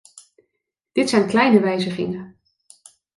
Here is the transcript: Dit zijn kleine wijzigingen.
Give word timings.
Dit 0.91 1.09
zijn 1.09 1.27
kleine 1.27 1.59
wijzigingen. 1.59 2.39